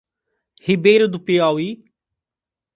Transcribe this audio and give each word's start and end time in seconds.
Ribeira 0.63 1.07
do 1.07 1.19
Piauí 1.19 1.83